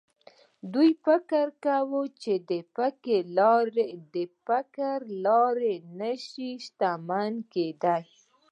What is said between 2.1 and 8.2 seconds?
چې د فکري لارې نه شي شتمن کېدای.